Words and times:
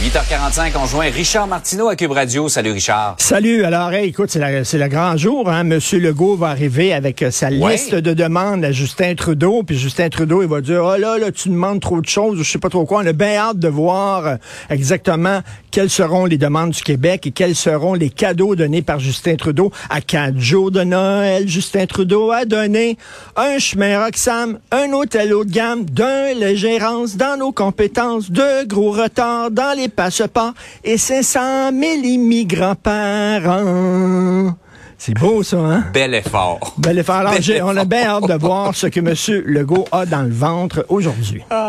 8h45, 0.00 0.70
on 0.80 0.86
joint 0.86 1.10
Richard 1.10 1.48
Martineau 1.48 1.88
à 1.88 1.96
Cube 1.96 2.12
Radio. 2.12 2.48
Salut 2.48 2.70
Richard. 2.70 3.16
Salut. 3.18 3.64
Alors, 3.64 3.92
hey, 3.92 4.10
écoute, 4.10 4.30
c'est 4.30 4.78
le 4.78 4.88
grand 4.88 5.16
jour. 5.16 5.50
Hein? 5.50 5.64
Monsieur 5.64 5.98
Legault 5.98 6.36
va 6.36 6.50
arriver 6.50 6.92
avec 6.92 7.20
euh, 7.20 7.32
sa 7.32 7.50
liste 7.50 7.96
de 7.96 8.14
demandes 8.14 8.64
à 8.64 8.70
Justin 8.70 9.16
Trudeau. 9.16 9.64
Puis 9.64 9.76
Justin 9.76 10.08
Trudeau, 10.08 10.42
il 10.42 10.48
va 10.48 10.60
dire, 10.60 10.84
oh 10.84 10.96
là, 10.96 11.18
là, 11.18 11.32
tu 11.32 11.48
demandes 11.48 11.80
trop 11.80 12.00
de 12.00 12.06
choses, 12.06 12.38
je 12.38 12.48
sais 12.48 12.60
pas 12.60 12.68
trop 12.68 12.86
quoi. 12.86 13.02
On 13.02 13.06
a 13.06 13.12
bien 13.12 13.38
hâte 13.38 13.58
de 13.58 13.66
voir 13.66 14.24
euh, 14.24 14.36
exactement 14.70 15.40
quelles 15.72 15.90
seront 15.90 16.26
les 16.26 16.38
demandes 16.38 16.70
du 16.70 16.82
Québec 16.82 17.26
et 17.26 17.32
quels 17.32 17.56
seront 17.56 17.94
les 17.94 18.08
cadeaux 18.08 18.54
donnés 18.54 18.82
par 18.82 19.00
Justin 19.00 19.34
Trudeau. 19.34 19.72
À 19.90 20.00
quatre 20.00 20.38
jours 20.38 20.70
de 20.70 20.84
Noël, 20.84 21.48
Justin 21.48 21.86
Trudeau 21.86 22.30
a 22.30 22.44
donné 22.44 22.98
un 23.34 23.58
chemin 23.58 24.04
Roxham, 24.04 24.60
un 24.70 24.92
hôtel 24.92 25.34
haut 25.34 25.44
de 25.44 25.50
gamme, 25.50 25.84
d'un 25.86 26.54
gérance 26.54 27.16
dans 27.16 27.36
nos 27.36 27.50
compétences, 27.50 28.30
de 28.30 28.64
gros 28.64 28.92
retards 28.92 29.50
dans 29.50 29.76
les 29.76 29.87
passeports 29.90 30.54
et 30.84 30.98
500 30.98 31.70
000 31.70 31.82
immigrants 32.04 32.74
par 32.74 33.46
an. 33.46 34.54
C'est 34.98 35.14
beau, 35.14 35.44
ça, 35.44 35.58
hein? 35.58 35.84
Bel 35.92 36.14
effort. 36.14 36.74
Bel 36.76 36.98
effort. 36.98 37.16
Alors, 37.16 37.34
on 37.62 37.76
a 37.76 37.84
bien 37.84 38.08
hâte 38.08 38.26
de 38.26 38.34
voir 38.34 38.74
ce 38.74 38.88
que 38.88 38.98
M. 38.98 39.42
Legault 39.46 39.86
a 39.92 40.06
dans 40.06 40.22
le 40.22 40.32
ventre 40.32 40.84
aujourd'hui. 40.88 41.42
Ah. 41.50 41.68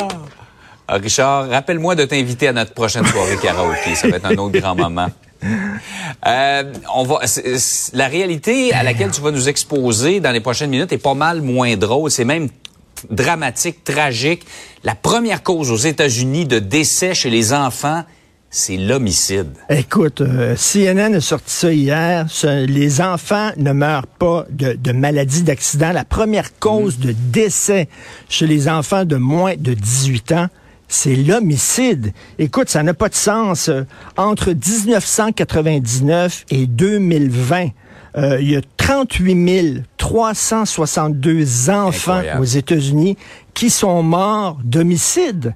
Ah, 0.88 0.96
Richard, 0.96 1.50
rappelle-moi 1.50 1.94
de 1.94 2.06
t'inviter 2.06 2.48
à 2.48 2.54
notre 2.54 2.74
prochaine 2.74 3.06
soirée 3.06 3.38
karaoké. 3.40 3.94
Ça 3.94 4.08
va 4.08 4.18
être 4.18 4.26
un 4.26 4.36
autre 4.38 4.60
grand 4.60 4.74
moment. 4.76 5.08
Euh, 6.28 6.64
on 6.96 7.04
va, 7.04 7.20
la 7.94 8.08
réalité 8.08 8.74
à 8.74 8.84
laquelle 8.84 9.12
tu 9.12 9.22
vas 9.22 9.32
nous 9.32 9.48
exposer 9.48 10.20
dans 10.20 10.32
les 10.32 10.42
prochaines 10.42 10.72
minutes 10.72 10.92
est 10.92 10.98
pas 10.98 11.14
mal 11.14 11.42
moins 11.42 11.78
drôle. 11.78 12.10
C'est 12.12 12.26
même 12.26 12.50
dramatique, 13.10 13.84
tragique. 13.84 14.46
La 14.84 14.96
première 14.96 15.44
cause 15.44 15.72
aux 15.72 15.78
États-Unis 15.78 16.46
de 16.46 16.60
décès 16.60 17.14
chez 17.14 17.30
les 17.30 17.54
enfants, 17.54 18.04
c'est 18.50 18.78
l'homicide. 18.78 19.54
Écoute, 19.70 20.22
euh, 20.22 20.56
CNN 20.56 21.14
a 21.14 21.22
sorti 21.22 21.54
ça 21.54 21.72
hier. 21.72 22.26
les 22.44 23.02
enfants 23.02 23.52
ne 23.58 23.72
meurent 23.74 24.08
pas 24.08 24.46
de, 24.50 24.92
maladies, 24.92 25.44
d'accidents. 25.44 25.92
La 25.92 26.06
première 26.06 26.58
cause 26.58 26.98
de 26.98 27.12
décès 27.12 27.88
chez 28.28 28.48
les 28.48 28.68
enfants 28.68 29.06
de 29.06 29.18
moins 29.18 29.54
de 29.56 29.74
18 29.74 30.32
ans, 30.32 30.48
c'est 30.88 31.16
l'homicide. 31.16 32.14
Écoute, 32.40 32.70
ça 32.70 32.82
n'a 32.82 32.96
pas 32.96 33.10
de 33.10 33.16
sens. 33.16 33.70
Euh, 33.70 33.84
entre 34.18 34.52
1999 34.52 36.46
et 36.50 36.66
2020, 36.66 37.70
euh, 38.18 38.40
il 38.42 38.52
y 38.52 38.56
a 38.56 38.62
38 38.78 39.84
362 39.98 41.70
enfants 41.70 42.22
aux 42.40 42.46
États-Unis 42.46 43.18
qui 43.54 43.70
sont 43.70 44.02
morts 44.04 44.58
d'homicide. 44.64 45.54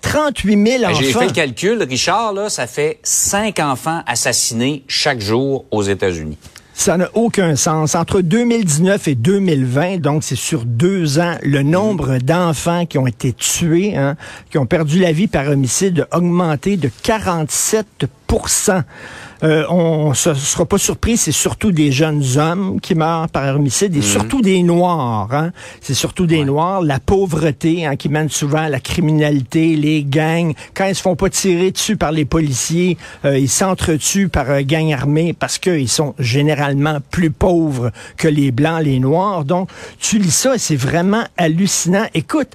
38 0.00 0.66
000 0.66 0.82
ben, 0.82 0.90
enfants. 0.90 1.00
J'ai 1.00 1.12
fait 1.12 1.26
le 1.26 1.32
calcul, 1.32 1.82
Richard, 1.82 2.32
là, 2.32 2.48
ça 2.48 2.66
fait 2.66 2.98
5 3.02 3.58
enfants 3.58 4.02
assassinés 4.06 4.84
chaque 4.88 5.20
jour 5.20 5.66
aux 5.70 5.82
États-Unis. 5.82 6.38
Ça 6.80 6.96
n'a 6.96 7.10
aucun 7.12 7.56
sens. 7.56 7.94
Entre 7.94 8.22
2019 8.22 9.08
et 9.08 9.14
2020, 9.14 9.98
donc 9.98 10.24
c'est 10.24 10.34
sur 10.34 10.64
deux 10.64 11.18
ans, 11.18 11.36
le 11.42 11.62
nombre 11.62 12.16
d'enfants 12.16 12.86
qui 12.86 12.96
ont 12.96 13.06
été 13.06 13.34
tués, 13.34 13.94
hein, 13.98 14.16
qui 14.50 14.56
ont 14.56 14.64
perdu 14.64 14.98
la 14.98 15.12
vie 15.12 15.26
par 15.26 15.46
homicide, 15.48 16.06
a 16.10 16.16
augmenté 16.16 16.78
de 16.78 16.90
47 17.02 18.06
euh, 19.42 19.64
on 19.70 20.10
ne 20.10 20.14
sera 20.14 20.66
pas 20.66 20.78
surpris, 20.78 21.16
c'est 21.16 21.32
surtout 21.32 21.72
des 21.72 21.92
jeunes 21.92 22.22
hommes 22.36 22.78
qui 22.80 22.94
meurent 22.94 23.28
par 23.28 23.54
homicide 23.54 23.94
et 23.94 24.00
mhm. 24.00 24.04
surtout 24.04 24.42
des 24.42 24.62
Noirs. 24.62 25.28
Hein. 25.32 25.52
C'est 25.80 25.94
surtout 25.94 26.26
des 26.26 26.44
Noirs. 26.44 26.82
La 26.82 27.00
pauvreté 27.00 27.86
hein, 27.86 27.96
qui 27.96 28.08
mène 28.08 28.28
souvent 28.28 28.62
à 28.62 28.68
la 28.68 28.80
criminalité, 28.80 29.76
les 29.76 30.04
gangs. 30.04 30.54
Quand 30.74 30.86
ils 30.86 30.94
se 30.94 31.02
font 31.02 31.16
pas 31.16 31.30
tirer 31.30 31.70
dessus 31.70 31.96
par 31.96 32.12
les 32.12 32.24
policiers, 32.24 32.98
euh, 33.24 33.38
ils 33.38 33.48
s'entretuent 33.48 34.28
par 34.28 34.50
un 34.50 34.62
gang 34.62 34.92
armé 34.92 35.32
parce 35.32 35.58
qu'ils 35.58 35.88
sont 35.88 36.14
généralement 36.18 36.98
plus 37.10 37.30
pauvres 37.30 37.90
que 38.16 38.28
les 38.28 38.50
Blancs, 38.50 38.82
les 38.82 39.00
Noirs. 39.00 39.44
Donc, 39.44 39.70
tu 39.98 40.18
lis 40.18 40.30
ça 40.30 40.54
et 40.54 40.58
c'est 40.58 40.76
vraiment 40.76 41.24
hallucinant. 41.38 42.06
Écoute, 42.14 42.50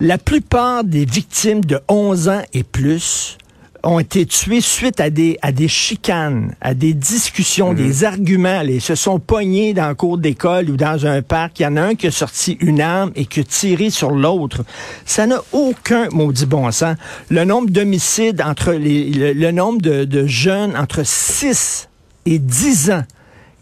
la 0.00 0.16
plupart 0.16 0.82
des 0.82 1.04
victimes 1.04 1.62
de 1.62 1.78
11 1.88 2.28
ans 2.30 2.42
et 2.54 2.62
plus 2.62 3.36
ont 3.82 3.98
été 3.98 4.26
tués 4.26 4.60
suite 4.60 5.00
à 5.00 5.10
des, 5.10 5.38
à 5.42 5.52
des 5.52 5.68
chicanes, 5.68 6.54
à 6.60 6.74
des 6.74 6.94
discussions, 6.94 7.72
des 7.72 8.00
mhm. 8.00 8.04
arguments. 8.04 8.60
Ils 8.62 8.80
se 8.80 8.94
sont 8.94 9.18
pognés 9.18 9.74
dans 9.74 9.88
le 9.88 9.94
cours 9.94 10.18
d'école 10.18 10.70
ou 10.70 10.76
dans 10.76 11.06
un 11.06 11.22
parc. 11.22 11.60
Il 11.60 11.62
y 11.64 11.66
en 11.66 11.76
a 11.76 11.82
un 11.82 11.94
qui 11.94 12.06
a 12.06 12.10
sorti 12.10 12.56
une 12.60 12.80
arme 12.80 13.12
et 13.14 13.26
qui 13.26 13.40
a 13.40 13.44
tiré 13.44 13.90
sur 13.90 14.10
l'autre. 14.10 14.64
Ça 15.04 15.26
n'a 15.26 15.40
aucun 15.52 16.08
maudit 16.10 16.46
bon 16.46 16.70
sens. 16.70 16.96
Le 17.28 17.44
nombre 17.44 17.70
d'homicides 17.70 18.42
entre 18.42 18.72
les, 18.72 19.34
le, 19.34 19.50
nombre 19.50 19.80
de, 19.80 20.04
de 20.04 20.26
jeunes 20.26 20.76
entre 20.76 21.02
6 21.04 21.88
et 22.26 22.38
10 22.38 22.90
ans 22.90 23.04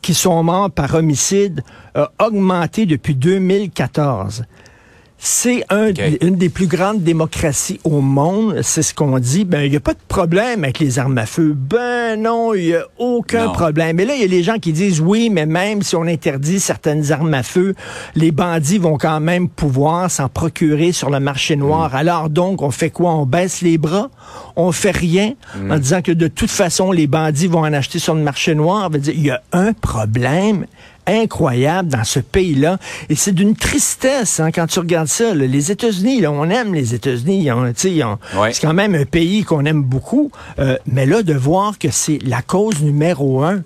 qui 0.02 0.14
sont 0.14 0.42
morts 0.42 0.70
par 0.70 0.94
homicide 0.94 1.62
a 1.94 2.10
augmenté 2.24 2.86
depuis 2.86 3.14
2014. 3.14 4.44
C'est 5.20 5.64
un, 5.68 5.90
une 6.20 6.36
des 6.36 6.48
plus 6.48 6.68
grandes 6.68 7.02
démocraties 7.02 7.80
au 7.82 8.00
monde, 8.00 8.60
c'est 8.62 8.82
ce 8.82 8.94
qu'on 8.94 9.18
dit. 9.18 9.44
Ben, 9.44 9.62
il 9.62 9.70
n'y 9.70 9.76
a 9.76 9.80
pas 9.80 9.94
de 9.94 9.98
problème 10.06 10.62
avec 10.62 10.78
les 10.78 11.00
armes 11.00 11.18
à 11.18 11.26
feu. 11.26 11.56
Ben 11.56 12.20
non, 12.20 12.54
il 12.54 12.66
n'y 12.66 12.74
a 12.74 12.84
aucun 12.98 13.48
problème. 13.48 13.96
Mais 13.96 14.04
là, 14.04 14.14
il 14.14 14.20
y 14.20 14.24
a 14.24 14.28
les 14.28 14.44
gens 14.44 14.58
qui 14.58 14.72
disent 14.72 15.00
oui, 15.00 15.28
mais 15.28 15.44
même 15.44 15.82
si 15.82 15.96
on 15.96 16.02
interdit 16.02 16.60
certaines 16.60 17.10
armes 17.10 17.34
à 17.34 17.42
feu, 17.42 17.74
les 18.14 18.30
bandits 18.30 18.78
vont 18.78 18.96
quand 18.96 19.18
même 19.18 19.48
pouvoir 19.48 20.08
s'en 20.08 20.28
procurer 20.28 20.92
sur 20.92 21.10
le 21.10 21.18
marché 21.18 21.56
noir. 21.56 21.90
Mm. 21.90 21.96
Alors 21.96 22.30
donc, 22.30 22.62
on 22.62 22.70
fait 22.70 22.90
quoi? 22.90 23.12
On 23.12 23.26
baisse 23.26 23.60
les 23.60 23.76
bras? 23.76 24.10
On 24.54 24.70
fait 24.70 24.96
rien? 24.96 25.34
En 25.56 25.76
mm. 25.76 25.78
disant 25.80 26.02
que 26.02 26.12
de 26.12 26.28
toute 26.28 26.50
façon, 26.50 26.92
les 26.92 27.08
bandits 27.08 27.48
vont 27.48 27.60
en 27.60 27.72
acheter 27.72 27.98
sur 27.98 28.14
le 28.14 28.22
marché 28.22 28.54
noir. 28.54 28.88
Il 28.94 29.20
y 29.20 29.30
a 29.30 29.42
un 29.52 29.72
problème 29.72 30.66
incroyable 31.08 31.88
dans 31.88 32.04
ce 32.04 32.20
pays-là. 32.20 32.78
Et 33.08 33.14
c'est 33.14 33.32
d'une 33.32 33.56
tristesse 33.56 34.40
hein, 34.40 34.50
quand 34.52 34.66
tu 34.66 34.78
regardes 34.78 35.08
ça. 35.08 35.34
Les 35.34 35.70
États-Unis, 35.70 36.26
on 36.26 36.48
aime 36.50 36.74
les 36.74 36.94
États-Unis. 36.94 37.48
C'est 38.52 38.60
quand 38.60 38.74
même 38.74 38.94
un 38.94 39.04
pays 39.04 39.44
qu'on 39.44 39.64
aime 39.64 39.82
beaucoup. 39.82 40.30
Euh, 40.58 40.76
mais 40.86 41.06
là, 41.06 41.22
de 41.22 41.34
voir 41.34 41.78
que 41.78 41.90
c'est 41.90 42.18
la 42.24 42.42
cause 42.42 42.82
numéro 42.82 43.42
un 43.42 43.62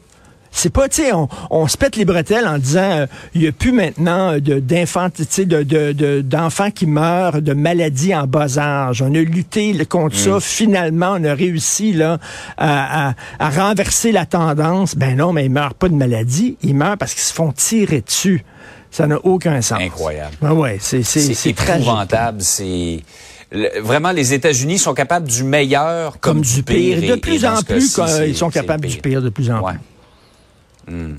c'est 0.53 0.71
pas, 0.71 0.89
tu 0.89 1.03
sais, 1.03 1.13
on, 1.13 1.29
on, 1.51 1.67
se 1.67 1.77
pète 1.79 1.97
les 1.97 2.05
bretelles 2.05 2.47
en 2.47 2.59
disant, 2.59 2.91
euh, 2.91 3.07
il 3.35 3.41
n'y 3.41 3.49
a 3.49 3.53
plus 3.53 3.73
maintenant 3.73 4.37
d'enfants, 4.39 5.09
de, 5.09 5.63
de, 5.63 6.21
d'enfants 6.21 6.71
qui 6.71 6.87
meurent 6.87 7.41
de 7.41 7.55
maladies 7.55 8.15
en 8.15 8.27
bas 8.27 8.59
âge. 8.59 9.03
On 9.03 9.15
a 9.15 9.19
lutté 9.19 9.73
contre 9.87 10.15
ça. 10.15 10.37
Mm. 10.37 10.41
Finalement, 10.41 11.17
on 11.19 11.25
a 11.25 11.35
réussi 11.35 11.95
là 11.95 12.19
à, 12.59 13.15
à, 13.39 13.51
renverser 13.51 14.13
la 14.13 14.27
tendance. 14.27 14.95
Ben 14.95 15.17
non, 15.17 15.33
mais 15.33 15.47
ils 15.47 15.51
meurent 15.51 15.75
pas 15.75 15.89
de 15.89 15.95
maladie. 15.95 16.59
Ils 16.63 16.75
meurent 16.75 16.99
parce 16.99 17.15
qu'ils 17.15 17.23
se 17.23 17.33
font 17.33 17.53
tirer 17.53 18.03
dessus. 18.03 18.45
Ça 18.91 19.07
n'a 19.07 19.19
aucun 19.25 19.63
sens. 19.63 19.81
Incroyable. 19.81 20.37
Ben 20.43 20.53
ouais, 20.53 20.77
c'est 20.81 21.03
c'est 21.03 21.33
c'est 21.35 21.51
épouvantable. 21.51 22.43
C'est 22.43 23.01
vraiment 23.83 24.13
les 24.13 24.35
États-Unis 24.35 24.79
sont 24.79 24.93
capables 24.93 25.27
du 25.27 25.45
meilleur 25.45 26.21
comme, 26.21 26.43
du 26.43 26.63
pire. 26.63 27.01
de 27.01 27.19
plus 27.19 27.45
en 27.47 27.63
plus, 27.63 27.99
ils 28.27 28.37
sont 28.37 28.51
capables 28.51 28.87
du 28.87 28.99
pire 28.99 29.23
de 29.23 29.31
plus 29.31 29.51
en 29.51 29.63
plus. 29.63 29.79
Hmm. 30.89 31.17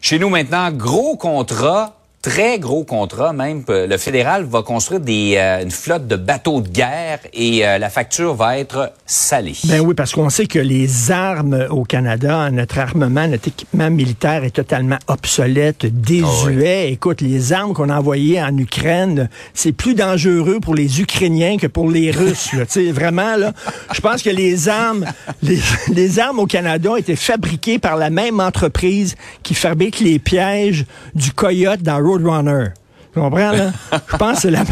Chez 0.00 0.18
nous 0.18 0.28
maintenant, 0.28 0.70
gros 0.70 1.16
contrat 1.16 1.96
très 2.24 2.58
gros 2.58 2.84
contrat 2.84 3.34
même. 3.34 3.64
Le 3.68 3.96
fédéral 3.98 4.44
va 4.44 4.62
construire 4.62 5.00
des, 5.00 5.34
euh, 5.36 5.62
une 5.62 5.70
flotte 5.70 6.06
de 6.06 6.16
bateaux 6.16 6.62
de 6.62 6.68
guerre 6.68 7.18
et 7.34 7.66
euh, 7.66 7.76
la 7.76 7.90
facture 7.90 8.34
va 8.34 8.58
être 8.58 8.92
salée. 9.04 9.54
Ben 9.64 9.80
oui, 9.80 9.92
parce 9.94 10.12
qu'on 10.12 10.30
sait 10.30 10.46
que 10.46 10.58
les 10.58 11.10
armes 11.10 11.66
au 11.68 11.84
Canada, 11.84 12.50
notre 12.50 12.78
armement, 12.78 13.28
notre 13.28 13.48
équipement 13.48 13.90
militaire 13.90 14.42
est 14.42 14.54
totalement 14.56 14.96
obsolète, 15.06 15.84
désuet. 15.84 16.84
Ah 16.86 16.92
Écoute, 16.92 17.20
les 17.20 17.52
armes 17.52 17.74
qu'on 17.74 17.90
a 17.90 17.98
envoyées 17.98 18.40
en 18.40 18.56
Ukraine, 18.56 19.28
c'est 19.52 19.72
plus 19.72 19.94
dangereux 19.94 20.60
pour 20.60 20.74
les 20.74 21.02
Ukrainiens 21.02 21.58
que 21.58 21.66
pour 21.66 21.90
les 21.90 22.10
Russes. 22.10 22.50
Tu 22.64 22.86
sais, 22.86 22.92
vraiment, 22.92 23.36
là, 23.36 23.52
je 23.92 24.00
pense 24.00 24.22
que 24.22 24.30
les 24.30 24.70
armes, 24.70 25.04
les, 25.42 25.58
les 25.92 26.18
armes 26.18 26.38
au 26.38 26.46
Canada 26.46 26.92
ont 26.92 26.96
été 26.96 27.16
fabriquées 27.16 27.78
par 27.78 27.96
la 27.96 28.08
même 28.08 28.40
entreprise 28.40 29.14
qui 29.42 29.54
fabrique 29.54 30.00
les 30.00 30.18
pièges 30.18 30.86
du 31.14 31.32
coyote 31.32 31.82
dans 31.82 31.98
Roadrunner. 32.14 32.68
Tu 33.12 33.20
comprends, 33.20 33.52
là? 33.52 33.72
Je 34.10 34.16
pense 34.16 34.34
que 34.36 34.40
c'est 34.42 34.50
la, 34.50 34.64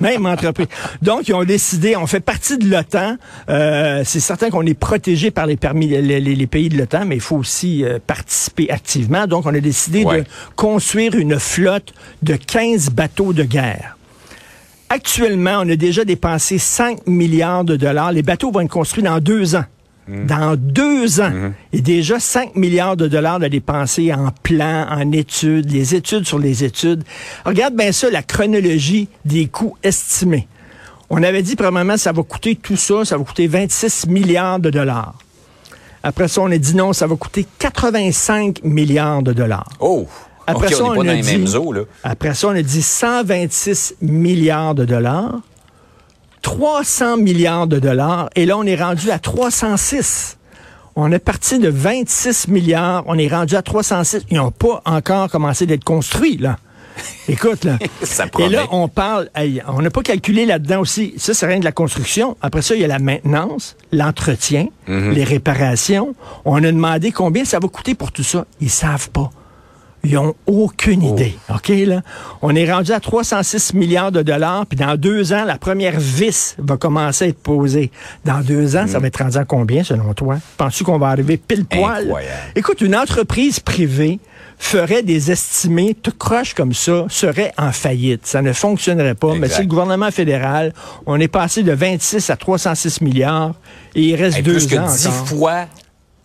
même 0.00 0.24
entreprise. 0.24 0.68
Donc, 1.02 1.28
ils 1.28 1.34
ont 1.34 1.44
décidé, 1.44 1.96
on 1.96 2.06
fait 2.06 2.20
partie 2.20 2.56
de 2.56 2.66
l'OTAN. 2.66 3.16
Euh, 3.50 4.02
c'est 4.06 4.20
certain 4.20 4.48
qu'on 4.48 4.64
est 4.64 4.78
protégé 4.78 5.30
par 5.30 5.46
les, 5.46 5.56
permis, 5.56 5.88
les, 5.88 6.46
pays 6.46 6.70
de 6.70 6.78
l'OTAN, 6.78 7.04
mais 7.04 7.16
il 7.16 7.20
faut 7.20 7.36
aussi 7.36 7.84
euh, 7.84 7.98
participer 8.04 8.70
activement. 8.70 9.26
Donc, 9.26 9.44
on 9.44 9.54
a 9.54 9.60
décidé 9.60 10.04
de 10.04 10.24
construire 10.56 11.14
une 11.14 11.38
flotte 11.38 11.92
de 12.22 12.36
15 12.36 12.88
bateaux 12.90 13.34
de 13.34 13.42
guerre. 13.42 13.98
Actuellement, 14.88 15.60
on 15.60 15.68
a 15.68 15.76
déjà 15.76 16.04
dépensé 16.06 16.56
5 16.56 17.06
milliards 17.06 17.64
de 17.64 17.76
dollars. 17.76 18.12
Les 18.12 18.22
bateaux 18.22 18.50
vont 18.50 18.60
être 18.60 18.70
construits 18.70 19.02
dans 19.02 19.18
deux 19.18 19.56
ans. 19.56 19.64
Dans 20.08 20.56
deux 20.56 21.20
ans, 21.20 21.52
et 21.72 21.80
déjà 21.80 22.20
5 22.20 22.56
milliards 22.56 22.96
de 22.96 23.08
dollars 23.08 23.38
de 23.40 23.48
dépensés 23.48 24.12
en 24.12 24.28
plans, 24.42 24.86
en 24.90 25.12
études, 25.12 25.70
les 25.70 25.94
études 25.94 26.26
sur 26.26 26.38
les 26.38 26.62
études. 26.62 27.04
Regarde 27.46 27.74
bien 27.74 27.90
ça, 27.90 28.10
la 28.10 28.22
chronologie 28.22 29.08
des 29.24 29.46
coûts 29.46 29.76
estimés. 29.82 30.46
On 31.08 31.22
avait 31.22 31.42
dit, 31.42 31.56
premièrement, 31.56 31.96
ça 31.96 32.12
va 32.12 32.22
coûter 32.22 32.54
tout 32.56 32.76
ça, 32.76 33.04
ça 33.04 33.16
va 33.16 33.24
coûter 33.24 33.46
26 33.46 34.06
milliards 34.08 34.58
de 34.58 34.70
dollars. 34.70 35.14
Après 36.02 36.28
ça, 36.28 36.42
on 36.42 36.50
a 36.50 36.58
dit 36.58 36.74
non, 36.76 36.92
ça 36.92 37.06
va 37.06 37.16
coûter 37.16 37.46
85 37.58 38.62
milliards 38.64 39.22
de 39.22 39.32
dollars. 39.32 39.68
Oh! 39.80 40.06
Après 40.46 40.66
OK, 40.66 40.74
ça, 40.74 40.84
on 40.84 41.08
a 41.08 41.14
dit- 41.16 41.56
eaux. 41.56 41.74
Après 42.02 42.34
ça, 42.34 42.48
on 42.48 42.54
a 42.54 42.60
dit 42.62 42.82
126 42.82 43.94
milliards 44.02 44.74
de 44.74 44.84
dollars, 44.84 45.40
300 46.58 47.16
milliards 47.16 47.66
de 47.66 47.80
dollars, 47.80 48.30
et 48.36 48.46
là, 48.46 48.56
on 48.56 48.62
est 48.64 48.76
rendu 48.80 49.10
à 49.10 49.18
306. 49.18 50.38
On 50.94 51.10
est 51.10 51.18
parti 51.18 51.58
de 51.58 51.68
26 51.68 52.46
milliards, 52.48 53.02
on 53.06 53.18
est 53.18 53.26
rendu 53.26 53.56
à 53.56 53.62
306. 53.62 54.22
Ils 54.30 54.36
n'ont 54.36 54.52
pas 54.52 54.80
encore 54.84 55.28
commencé 55.28 55.66
d'être 55.66 55.82
construits, 55.82 56.36
là. 56.36 56.58
Écoute, 57.28 57.64
là. 57.64 57.76
Ça 58.04 58.26
Et 58.38 58.48
là, 58.48 58.66
on 58.70 58.86
parle, 58.86 59.28
hey, 59.34 59.60
on 59.66 59.82
n'a 59.82 59.90
pas 59.90 60.02
calculé 60.02 60.46
là-dedans 60.46 60.78
aussi. 60.80 61.14
Ça, 61.16 61.34
c'est 61.34 61.44
rien 61.46 61.58
de 61.58 61.64
la 61.64 61.72
construction. 61.72 62.36
Après 62.40 62.62
ça, 62.62 62.76
il 62.76 62.80
y 62.82 62.84
a 62.84 62.88
la 62.88 63.00
maintenance, 63.00 63.74
l'entretien, 63.90 64.68
Mhm. 64.86 65.10
les 65.10 65.24
réparations. 65.24 66.14
On 66.44 66.62
a 66.62 66.70
demandé 66.70 67.10
combien 67.10 67.44
ça 67.44 67.58
va 67.58 67.66
coûter 67.66 67.96
pour 67.96 68.12
tout 68.12 68.22
ça. 68.22 68.44
Ils 68.60 68.70
savent 68.70 69.10
pas. 69.10 69.32
Ils 70.04 70.18
ont 70.18 70.34
aucune 70.46 71.02
Oh. 71.04 71.12
idée. 71.14 71.36
OK, 71.48 71.68
là? 71.68 72.02
On 72.42 72.54
est 72.54 72.70
rendu 72.70 72.92
à 72.92 73.00
306 73.00 73.74
milliards 73.74 74.12
de 74.12 74.22
dollars, 74.22 74.66
puis 74.66 74.76
dans 74.78 74.96
deux 74.96 75.32
ans, 75.32 75.44
la 75.44 75.56
première 75.58 75.98
vis 75.98 76.54
va 76.58 76.76
commencer 76.76 77.24
à 77.24 77.28
être 77.28 77.38
posée. 77.42 77.90
Dans 78.24 78.40
deux 78.40 78.76
ans, 78.76 78.86
ça 78.86 78.98
va 78.98 79.06
être 79.06 79.22
rendu 79.22 79.36
à 79.38 79.44
combien, 79.44 79.82
selon 79.82 80.12
toi? 80.14 80.38
Penses-tu 80.56 80.84
qu'on 80.84 80.98
va 80.98 81.08
arriver 81.08 81.36
pile 81.36 81.64
poil? 81.64 82.04
Incroyable. 82.04 82.36
Écoute, 82.54 82.80
une 82.80 82.94
entreprise 82.96 83.60
privée 83.60 84.18
ferait 84.58 85.02
des 85.02 85.30
estimés 85.32 85.94
tout 86.00 86.12
croche 86.16 86.54
comme 86.54 86.72
ça, 86.72 87.06
serait 87.08 87.52
en 87.58 87.72
faillite. 87.72 88.26
Ça 88.26 88.40
ne 88.40 88.52
fonctionnerait 88.52 89.14
pas. 89.14 89.34
Mais 89.34 89.48
c'est 89.48 89.62
le 89.62 89.68
gouvernement 89.68 90.10
fédéral. 90.10 90.72
On 91.06 91.18
est 91.18 91.28
passé 91.28 91.62
de 91.62 91.72
26 91.72 92.30
à 92.30 92.36
306 92.36 93.00
milliards 93.00 93.54
et 93.94 94.02
il 94.02 94.14
reste 94.16 94.36
Hey, 94.38 94.42
deux 94.42 94.52
plus 94.52 94.66
que 94.68 94.76
ans 94.76 94.86
10 94.86 95.06
encore. 95.08 95.26
fois 95.28 95.64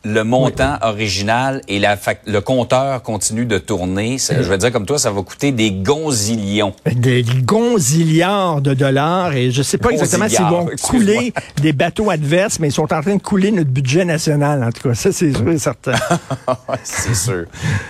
le 0.06 0.24
montant 0.24 0.78
original 0.82 1.62
et 1.68 1.78
la 1.78 1.98
le 2.26 2.40
compteur 2.40 3.04
continue 3.04 3.46
de 3.46 3.58
tourner. 3.58 4.18
Ça- 4.18 4.42
Je 4.42 4.50
vais 4.50 4.58
dire 4.58 4.72
comme 4.72 4.86
toi, 4.86 4.98
ça 4.98 5.12
va 5.12 5.22
coûter 5.22 5.52
des 5.52 5.72
gonzillions. 5.72 6.74
Des 6.96 7.24
gonzillards 7.44 8.62
de 8.62 8.74
dollars 8.74 9.34
et 9.34 9.52
je 9.52 9.62
sais 9.62 9.78
pas 9.78 9.90
exactement 9.90 10.30
s'ils 10.30 10.40
vont 10.46 10.70
couler 10.82 11.34
des 11.62 11.74
bateaux 11.74 12.10
adverses, 12.10 12.60
mais 12.60 12.70
ils 12.70 12.72
sont 12.72 12.84
en 12.94 13.02
train 13.02 13.16
de 13.16 13.22
couler 13.22 13.52
notre 13.52 13.70
budget 13.72 14.06
national, 14.06 14.64
en 14.64 14.72
tout 14.72 14.88
cas. 14.88 14.96
Ça, 14.96 15.12
c'est 15.12 15.34
sûr 15.34 15.50
et 15.50 15.58
certain. 15.58 15.94
C'est 16.84 17.16
sûr. 17.16 17.46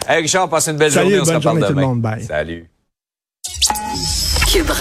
Hey, 0.08 0.22
Richard, 0.24 0.50
passe 0.50 0.68
une 0.68 0.78
belle 0.78 0.92
Salut, 0.92 1.16
journée. 1.16 1.22
On 1.22 1.26
se 1.26 1.30
bonne 1.32 1.38
reparle 1.38 1.58
journée 1.60 1.74
tout 1.74 1.80
le 1.80 1.86
monde. 1.86 2.02
Bye. 2.02 2.24
Salut. 2.24 2.70